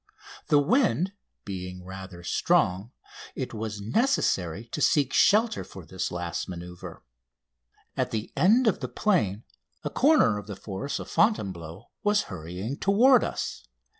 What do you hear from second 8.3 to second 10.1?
end of the plain a